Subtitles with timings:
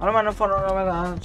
[0.00, 1.20] Hallo meine Freunde und meine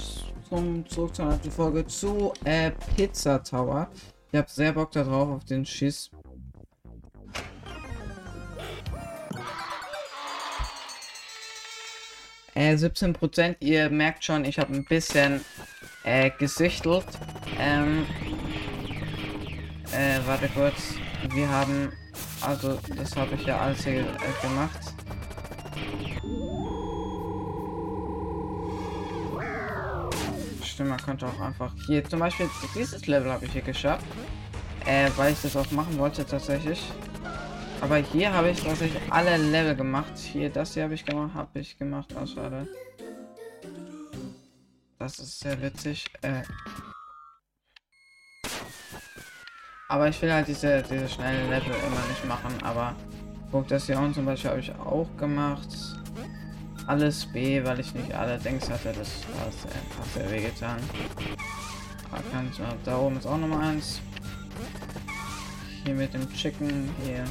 [0.48, 3.88] zum zurück zur neuen Folge zu äh, Pizza Tower.
[4.30, 6.10] Ich habe sehr Bock darauf auf den Schiss.
[12.54, 13.56] Äh, 17 Prozent.
[13.60, 15.44] Ihr merkt schon, ich habe ein bisschen
[16.04, 17.06] äh, gesichtelt.
[17.58, 18.06] Ähm,
[19.92, 20.94] äh, warte kurz.
[21.34, 21.92] Wir haben,
[22.40, 24.89] also das habe ich ja alles hier äh, gemacht.
[30.80, 34.06] Stimmt, man könnte auch einfach hier zum Beispiel dieses Level habe ich hier geschafft,
[34.86, 36.90] äh, weil ich das auch machen wollte tatsächlich.
[37.82, 40.16] Aber hier habe ich tatsächlich alle Level gemacht.
[40.16, 42.14] Hier, das hier habe ich gemacht, habe ich gemacht.
[42.18, 42.66] Oh, schade.
[44.98, 46.06] Das ist sehr witzig.
[46.22, 46.44] Äh,
[49.86, 52.54] aber ich will halt diese, diese schnellen Level immer nicht machen.
[52.62, 52.96] Aber
[53.52, 55.99] guck, das hier unten zum Beispiel habe ich auch gemacht.
[56.90, 58.92] Alles B, weil ich nicht alle Dings hatte.
[58.92, 60.80] Das war sehr, sehr wehgetan.
[62.84, 64.00] Da oben ist auch Nummer eins.
[65.84, 66.92] Hier mit dem Chicken.
[67.04, 67.24] Hier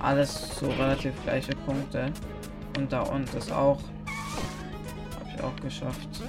[0.00, 2.12] alles so relativ gleiche Punkte.
[2.76, 3.80] Und da unten ist auch.
[5.18, 6.22] Habe ich auch geschafft.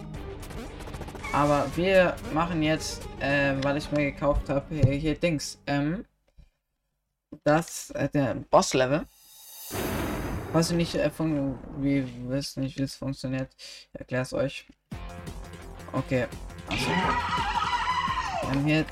[1.34, 5.60] Aber wir machen jetzt, äh, weil ich mir gekauft habe, hier, hier, Dings.
[5.68, 6.06] Ähm,
[7.44, 9.06] das, äh, der Boss-Level.
[10.56, 11.12] Weiß ich nicht, äh,
[11.80, 13.50] wie wisst nicht, wie es funktioniert.
[13.58, 14.66] Ich erkläre es euch.
[15.92, 16.28] Okay.
[16.70, 18.86] Also, wir haben hier,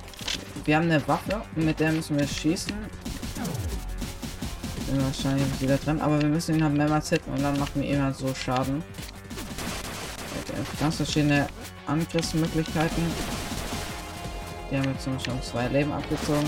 [0.66, 2.76] wir haben eine Waffe, mit der müssen wir schießen
[4.94, 7.90] bin wahrscheinlich wieder dran, aber wir müssen ihn halt mehrmals hitten und dann machen wir
[7.90, 8.84] ihm halt so Schaden.
[10.80, 11.48] Ganz verschiedene
[11.88, 13.04] Angriffsmöglichkeiten.
[14.70, 16.46] Die haben jetzt schon zwei Leben abgezogen.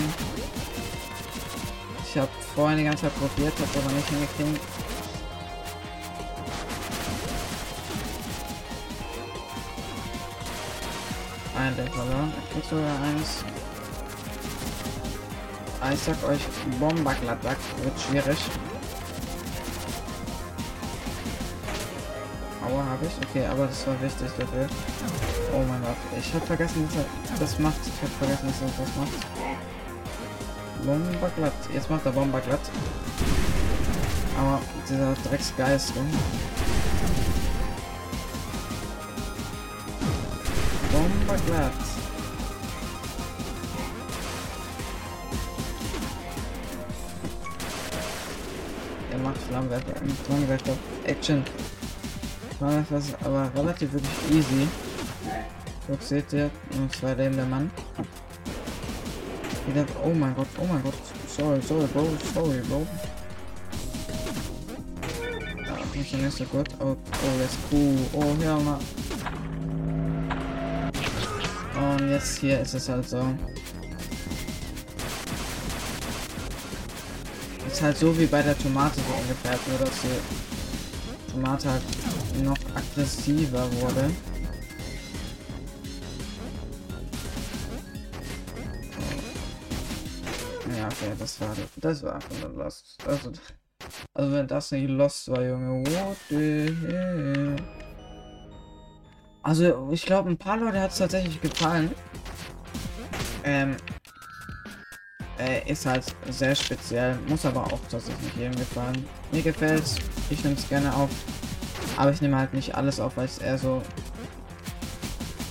[2.04, 4.75] Ich habe vorhin die ganze Zeit probiert, habe aber nicht hingekriegt.
[11.66, 11.92] Ein Level
[12.52, 13.44] krieg sogar eins.
[15.80, 16.38] Ah, ich sag euch,
[16.78, 18.38] Bombergladbach wird schwierig.
[22.64, 23.28] Aua, habe ich.
[23.28, 24.68] Okay, aber das war wichtig dafür.
[25.52, 25.96] Oh mein Gott.
[26.16, 27.80] Ich habe vergessen, dass er das macht.
[27.84, 29.26] Ich habe vergessen, dass er das macht.
[30.84, 31.74] Bomberglatt.
[31.74, 32.60] Jetzt macht er Bomberglatt.
[34.38, 35.94] Aber dieser Drecksgeist.
[41.06, 41.72] Bomberglatt.
[49.48, 50.72] Flammenwerfer, Flammenwerfer,
[51.04, 51.44] Action.
[52.58, 54.66] Flammenwerfer ist aber relativ wirklich easy.
[55.86, 56.50] Guck, seht ihr,
[56.98, 57.70] zwei Leben der Mann.
[59.68, 60.94] Wieder, oh mein Gott, oh mein Gott,
[61.28, 62.86] sorry, sorry, Bro, sorry, Bro.
[65.94, 68.78] Ich nicht so gut, oh, oh, jetzt cool, oh, hör mal.
[72.16, 73.34] Jetzt hier ist es halt so.
[77.70, 81.82] ist halt so wie bei der Tomate so ungefähr, nur dass die Tomate halt
[82.42, 84.10] noch aggressiver wurde.
[90.74, 92.96] Ja, okay, das war das war einfach nur Lost.
[93.06, 93.32] Also,
[94.14, 97.56] also wenn das nicht Lost war, Junge, what the hell?
[99.46, 101.92] Also ich glaube, ein paar Leute hat es tatsächlich gefallen.
[103.44, 103.76] Ähm,
[105.38, 109.06] äh, ist halt sehr speziell, muss aber auch tatsächlich jedem gefallen.
[109.30, 109.98] Mir gefällt's,
[110.30, 111.10] ich nehme es gerne auf,
[111.96, 113.80] aber ich nehme halt nicht alles auf, weil es eher so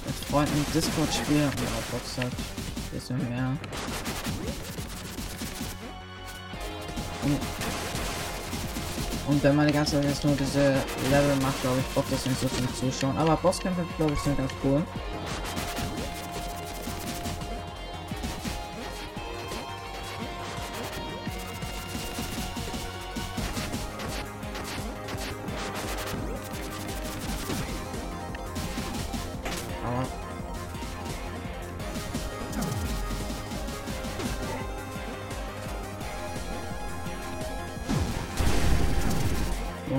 [0.05, 3.57] mit Freunden Discord spiele und auf halt ein bisschen mehr.
[7.23, 7.39] Und,
[9.27, 10.75] und wenn man die ganze Zeit jetzt nur diese
[11.09, 13.17] Level macht, glaube ich, braucht das nicht so zum Zuschauen.
[13.17, 14.83] Aber Bosskämpfe, glaube ich, sind ganz cool.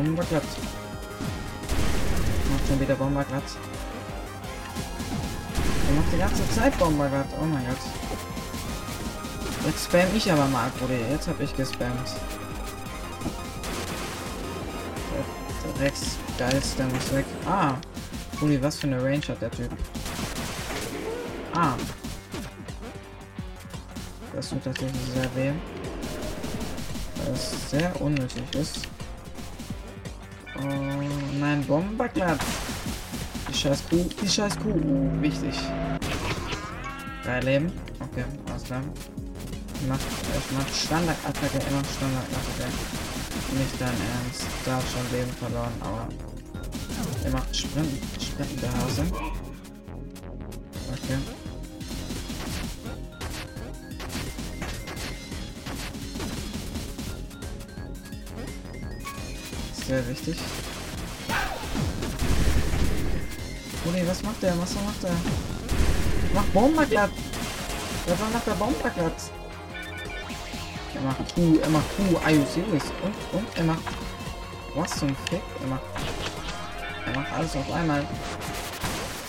[0.06, 0.44] Bomberglatt.
[2.52, 3.42] Macht schon wieder Bomberglatt.
[5.88, 7.26] Er macht die ganze Zeit Bomberglatt.
[7.40, 7.76] Oh mein Gott.
[9.66, 10.94] Jetzt spam ich aber mal, Bruder.
[11.10, 12.08] Jetzt habe ich gespammt.
[15.64, 17.26] Der Rex geilste muss weg.
[17.44, 17.74] Ah.
[18.40, 19.70] Uli, was für eine Range hat der Typ?
[21.52, 21.74] Ah.
[24.36, 25.52] Das tut tatsächlich sehr weh.
[27.32, 28.86] Es sehr unnötig ist.
[30.62, 32.40] Oh nein, Bomberglatt.
[33.48, 34.70] Die scheiß Kuh, die scheiß Kuh.
[34.70, 35.54] Uh, wichtig.
[37.24, 37.72] Drei Leben.
[38.00, 38.82] Okay, alles klar.
[39.74, 42.72] Ich mach, ich mach Standardattacke, immer Standardattacke.
[43.58, 44.46] Nicht dein Ernst.
[44.64, 46.08] Da hab schon Leben verloren, aber
[47.24, 49.06] er macht Sprinten, Sprinten der Hase.
[50.92, 51.35] Okay.
[59.86, 60.36] Sehr wichtig.
[63.84, 64.58] Oh nee, was macht der?
[64.60, 65.12] Was macht der?
[66.34, 67.10] Macht Bomberglatt!
[68.06, 69.12] Was macht der Bomberglatt?
[70.92, 72.82] Er macht Q, er macht Q, are you serious?
[73.04, 73.82] Und, und, er macht...
[74.74, 75.42] Was zum Fick?
[75.60, 75.82] Er macht...
[77.06, 78.04] Er macht alles auf einmal.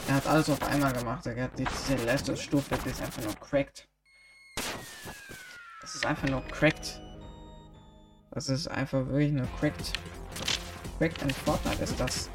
[0.07, 1.23] Er hat alles auf einmal gemacht.
[1.27, 3.87] Er hat diese letzte Stufe, die ist einfach nur cracked.
[5.81, 6.99] Das ist einfach nur cracked.
[8.31, 9.93] Das ist einfach wirklich nur cracked.
[10.97, 12.29] Cracked in Fortnite ist das.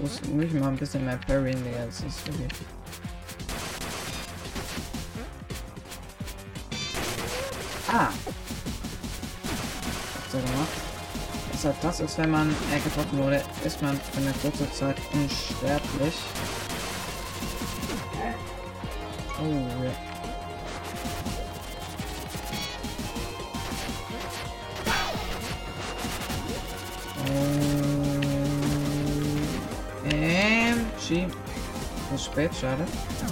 [0.00, 1.84] Muss, ich mal ein bisschen mehr parryen, Digga.
[1.86, 2.48] Das ist wirklich...
[7.92, 8.10] Ah!
[10.32, 10.68] Er gemacht?
[11.52, 16.14] Deshalb das ist, wenn man äh, getroffen wurde, ist man für eine kurze Zeit unsterblich.
[19.42, 20.09] Oh, ja.
[32.20, 33.29] Das ist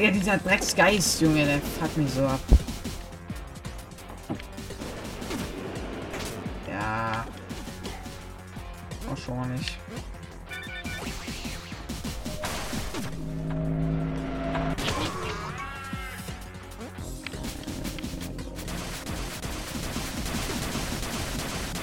[0.00, 2.40] Digga, dieser Drecksgeist, Junge, der fuckt mich so ab.
[6.66, 7.26] Ja.
[9.12, 9.76] Auch schon mal nicht.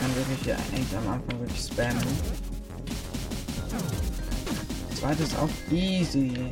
[0.02, 2.08] Dann wirklich hier eigentlich am Anfang wirklich spammen.
[4.96, 6.52] Zweites auch easy.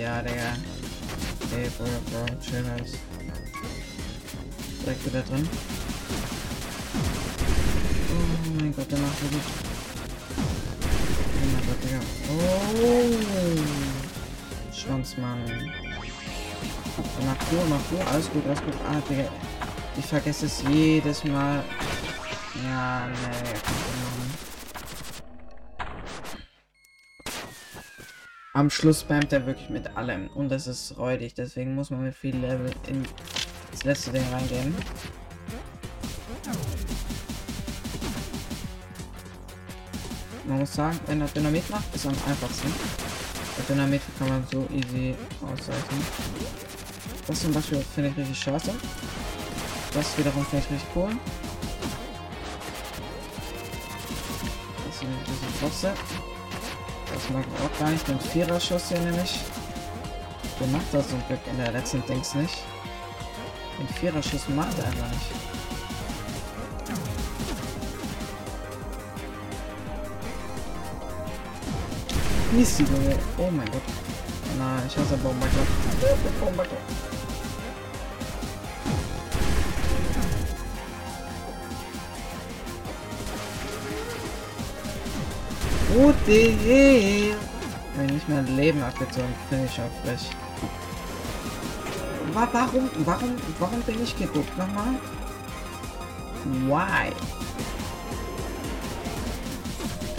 [0.00, 0.56] Ja, Digga.
[1.54, 2.96] Ey, Bro, Bro, chill nice.
[4.82, 5.46] Direkt wieder drin.
[8.08, 9.42] Oh mein Gott, der macht so gut.
[11.36, 12.00] Oh mein Gott, Digga.
[12.30, 13.12] Oh!
[14.72, 15.44] Schwanzmann.
[17.26, 18.00] Macht Tour, macht Tour.
[18.10, 18.74] Alles gut, alles gut.
[18.88, 19.28] Ah, Digga.
[19.98, 21.62] Ich vergesse es jedes Mal.
[22.64, 23.50] Ja, nee,
[28.52, 32.16] Am Schluss spammt er wirklich mit allem und das ist räudig, deswegen muss man mit
[32.16, 33.06] viel Level in
[33.70, 34.74] das letzte Ding reingehen.
[40.48, 42.72] Man muss sagen, wenn er Dynamit macht, ist am einfachsten.
[43.56, 46.04] Der Dynamit kann man so easy ausweichen.
[47.28, 48.72] Das zum Beispiel finde ich richtig scheiße.
[49.94, 51.10] Das wiederum finde ich richtig cool.
[54.86, 56.39] Das ist ein bisschen
[57.20, 58.06] Das mag auch gar nicht.
[58.08, 59.40] Den Viererschuss hier nämlich.
[60.58, 62.58] Der macht das zum Glück in der letzten Dings nicht.
[63.78, 65.30] Den Viererschuss macht er einfach nicht.
[72.52, 72.82] Mist,
[73.38, 73.82] Oh mein Gott.
[74.58, 75.66] Nein, ich hasse Bomberklapp.
[76.40, 77.09] Bomberklapp.
[85.92, 87.34] Hell?
[87.96, 90.30] Wenn ich mein Leben abgezogen, finde ich schon frech.
[92.32, 94.94] Warum, warum, warum bin ich geduckt nochmal?
[96.66, 97.10] Why?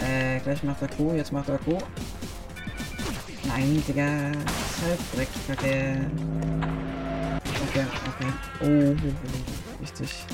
[0.04, 1.78] Äh, gleich macht er Q, jetzt macht er Q.
[3.44, 4.02] Nein, Digga.
[4.02, 6.00] Halt Kacke.
[7.68, 8.32] Okay, okay.
[8.60, 10.26] Oh, wichtig.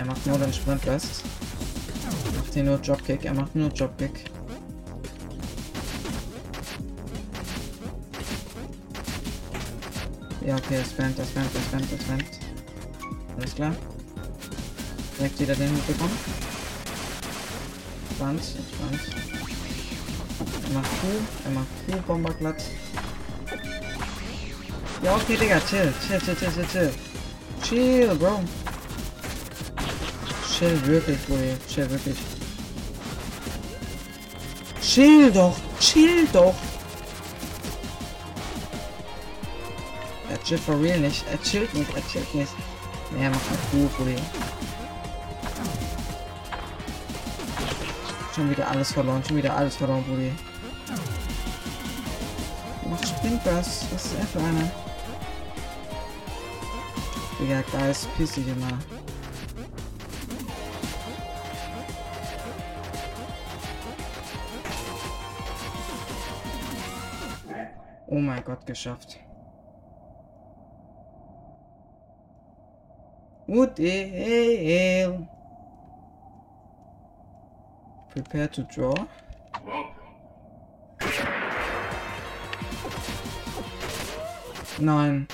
[0.00, 1.24] Er macht nur den Sprint Sprintwest.
[2.34, 3.22] Macht hier nur Dropkick.
[3.26, 4.24] Er macht nur Dropkick.
[10.46, 12.24] Ja, okay, er spammt, er spammt, er spammt, er spammt.
[13.36, 13.76] Alles klar.
[15.18, 16.16] Direkt wieder den mitbekommen.
[18.08, 19.00] Entspannt, entspannt.
[20.64, 21.06] Er macht Q,
[21.44, 22.62] er macht Q, Bomberglatt.
[25.02, 25.60] Ja, okay, Digga.
[25.68, 26.92] Chill, chill, chill, chill, chill.
[27.62, 28.40] Chill, Bro.
[30.60, 31.36] Chill wirklich, Bro.
[31.72, 32.18] Chill wirklich.
[34.82, 35.56] Chill doch.
[35.80, 36.54] Chill doch.
[40.28, 41.24] Er chillt for real nicht.
[41.32, 41.88] Er chillt nicht.
[41.96, 42.52] Er chillt nicht.
[43.12, 44.20] Nee, er macht nicht gut, Bruder.
[48.34, 49.24] Schon wieder alles verloren.
[49.26, 50.30] Schon wieder alles verloren, Bruder.
[52.90, 53.86] Was spinnt das?
[53.94, 54.70] Was ist er für einer?
[57.40, 58.78] Digga, Geist, piss dich immer.
[68.12, 69.20] Oh mein Gott, geschafft.
[73.46, 75.28] What the hell?
[78.10, 78.94] Prepare to draw.
[84.80, 85.28] Nein.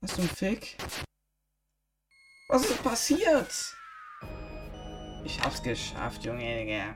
[0.00, 0.78] Was zum Fick?
[2.48, 3.76] Was ist passiert?
[5.24, 6.94] Ich hab's geschafft, Junge, Digga.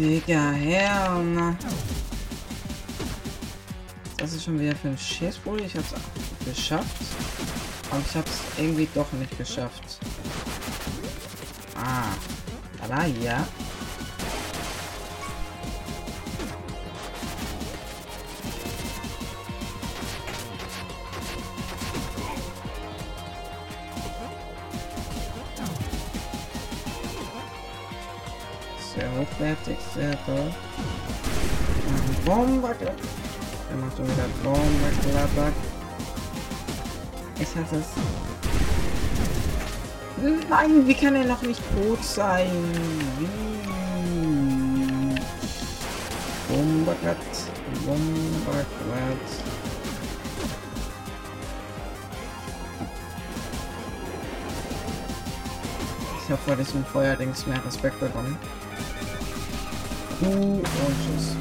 [0.00, 0.52] Digga,
[1.22, 1.54] na.
[4.16, 5.60] Das ist schon wieder für ein Schießbull.
[5.60, 5.92] Ich hab's
[6.46, 6.96] geschafft.
[7.90, 9.98] Aber ich hab's irgendwie doch nicht geschafft.
[11.76, 12.04] Ah.
[12.88, 13.46] Da ja.
[29.40, 30.52] Hochwertig, sehr toll.
[32.26, 32.74] Bomber.
[32.78, 35.52] Er macht schon wieder Bombenklatter.
[37.36, 37.86] Ich hasse es.
[40.50, 42.50] Nein, wie kann er noch nicht tot sein?
[43.18, 43.28] Wie?
[46.48, 47.16] Bomberglatt.
[47.86, 49.30] Bomberglatt.
[56.22, 58.36] Ich habe vor diesem Feuerdings mehr Respekt bekommen.
[60.20, 61.36] Und tschüss.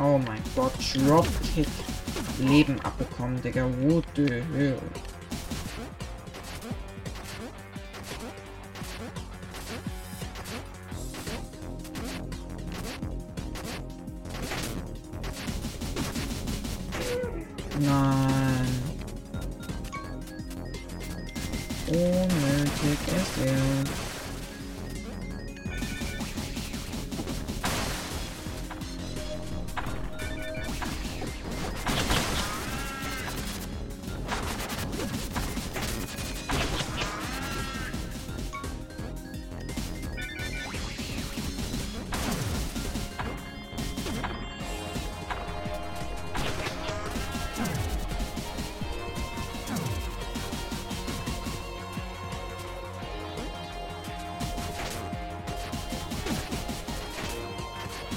[0.00, 0.72] Oh mein Gott,
[1.06, 1.68] Dropkick.
[2.38, 3.66] Leben abbekommen, Digga.
[3.82, 4.78] What the hell?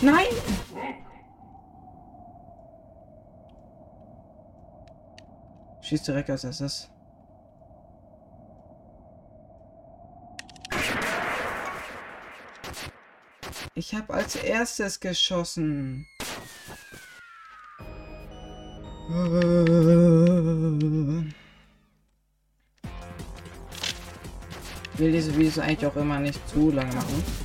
[0.05, 0.27] Nein!
[5.81, 6.91] Schießt direkt als erstes.
[13.73, 16.05] Ich habe als erstes geschossen.
[24.97, 27.44] Will diese Videos eigentlich auch immer nicht zu lang machen.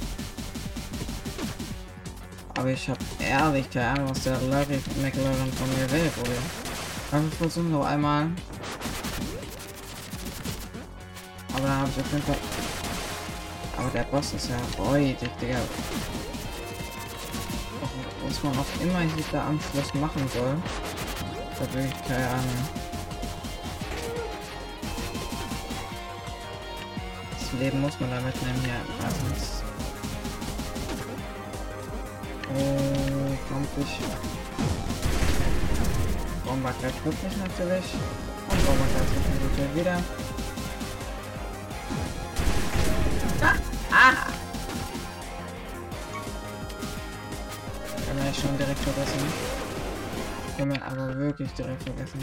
[2.61, 6.31] Aber ich habe ehrlich keine Ahnung, was der Larry McLaren von mir will, oder?
[7.11, 8.29] Aber wir versuchen noch einmal.
[11.55, 12.37] Aber da habe ich auf jeden Fall.
[13.79, 15.57] Aber der Boss ist ja räudig, Digga.
[18.29, 20.55] Was man auch immer hier da am Schluss machen soll.
[21.59, 22.69] Da wirklich keine Ahnung.
[27.31, 29.07] Das Leben muss man damit nehmen, ja.
[29.07, 29.70] Also
[32.57, 33.99] äh, kommt ich.
[36.45, 37.85] Bomber gleich wirklich natürlich.
[38.49, 39.11] Und Bomber gleich
[39.43, 40.03] natürlich wieder.
[43.43, 43.55] Ah!
[43.93, 44.13] ah.
[48.07, 49.21] Kann man schon direkt vergessen.
[50.59, 52.21] Kann man aber wirklich direkt vergessen.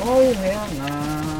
[0.00, 1.39] 好靓啊。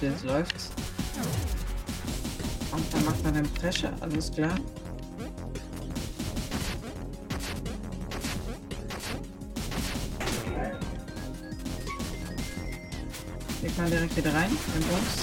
[0.00, 0.54] Es läuft.
[2.70, 4.54] Und dann macht man den Presche, alles klar.
[13.60, 15.16] Geht mal direkt wieder rein, in uns.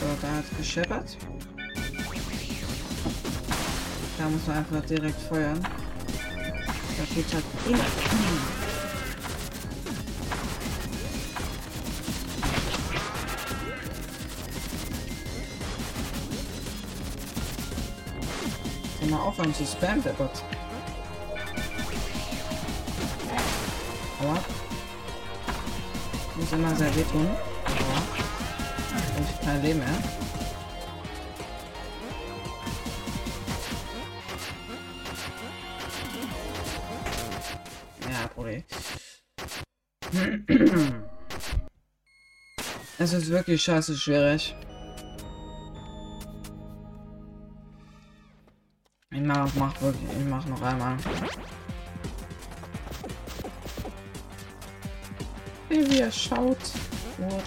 [0.00, 1.16] So, da hat gescheppert.
[4.18, 5.60] Da muss man einfach direkt feuern.
[5.62, 8.61] Da geht halt immer.
[19.22, 20.30] Aufhören zu spammen, der Bot.
[24.20, 24.38] Aua.
[26.36, 27.26] Muss immer sehr wehtun.
[27.26, 28.02] Aua.
[29.20, 29.88] Ich kein Leben mehr.
[38.10, 38.62] Ja, Bruder.
[42.98, 44.54] Es ist wirklich scheiße schwierig.
[49.52, 50.96] Ich mach, wirklich, ich mach noch einmal.
[55.68, 56.56] Wie er schaut.
[57.20, 57.40] Oh,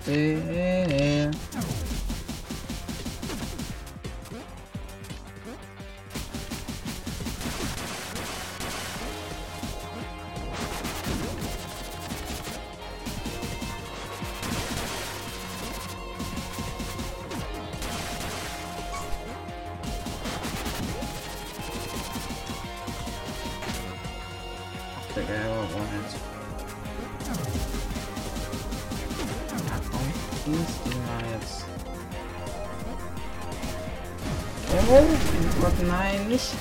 [35.66, 36.54] Gott, nein, nicht.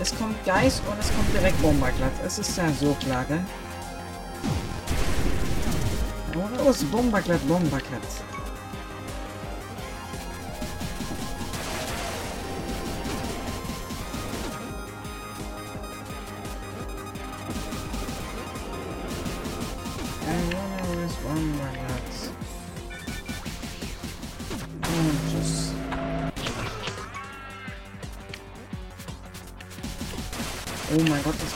[0.00, 2.10] Es kommt Geist und es kommt direkt Bomberglatt.
[2.26, 3.44] Es ist ja so klar, gell?
[6.34, 8.02] Oh, los, Bomberglatt, Bomberglatt.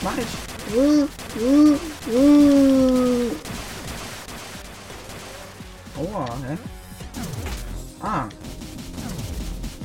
[0.03, 0.75] Mache ich?
[0.75, 1.07] Uh,
[1.39, 1.79] uh,
[2.11, 2.63] uh.
[6.47, 6.57] hä?
[8.01, 8.27] Ah.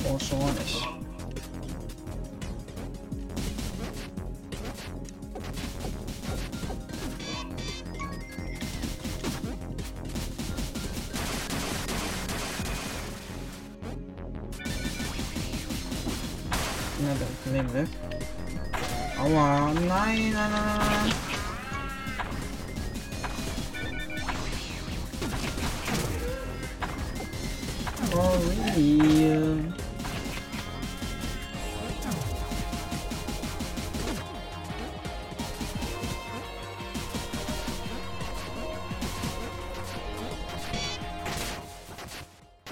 [0.05, 0.89] Oh, schon nicht.
[17.01, 18.08] Na, dann nehmen wir.
[19.29, 21.13] Aua, nein, nein, nein.
[28.15, 29.75] Oh, really?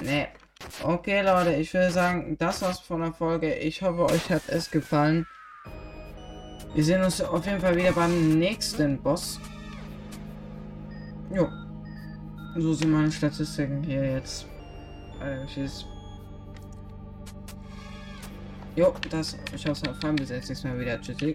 [0.00, 0.28] Nee.
[0.82, 3.54] Okay, Leute, ich würde sagen, das war's von der Folge.
[3.56, 5.26] Ich hoffe, euch hat es gefallen.
[6.74, 9.40] Wir sehen uns auf jeden Fall wieder beim nächsten Boss.
[11.30, 11.48] Jo.
[12.56, 14.46] So sind meine Statistiken hier jetzt.
[15.20, 15.86] Äh, tschüss.
[18.76, 19.36] Jo, das.
[19.54, 20.16] Ich hoffe, es gefallen.
[20.16, 21.00] Bis jetzt nächstes Mal wieder.
[21.00, 21.34] Tschüssi.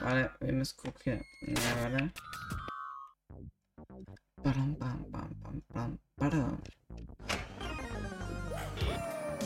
[0.00, 1.24] Warte, wir müssen gucken.
[1.40, 2.10] Ja, warte.
[4.42, 6.58] Badum, bam, bam, bam, bam, badum.